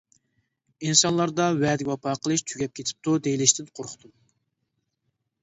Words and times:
ئىنسانلاردا 0.87 1.45
ۋەدىگە 1.63 1.91
ۋاپا 1.93 2.15
قىلىش 2.23 2.45
تۈگەپ 2.53 2.75
كېتىپتۇ 2.81 3.15
دېيىلىشتىن 3.29 3.71
قورقتۇم. 3.79 4.15